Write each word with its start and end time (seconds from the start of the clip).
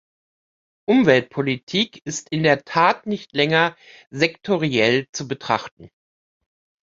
Umweltpolitik 0.89 2.01
ist 2.07 2.29
in 2.31 2.41
der 2.41 2.65
Tat 2.65 3.05
nicht 3.05 3.35
länger 3.35 3.77
sektoriell 4.09 5.07
zu 5.11 5.27
betrachten. 5.27 5.91